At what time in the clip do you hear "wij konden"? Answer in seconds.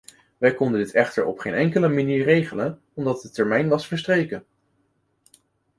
0.37-0.79